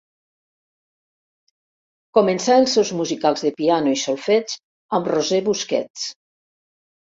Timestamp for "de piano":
3.49-3.93